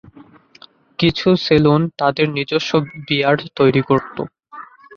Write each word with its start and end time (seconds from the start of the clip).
কিছু 0.99 1.27
সেলুন 1.45 1.81
তাদের 1.99 2.27
নিজস্ব 2.37 2.71
বিয়ার 3.05 3.37
তৈরি 3.57 3.81
করত। 3.89 4.17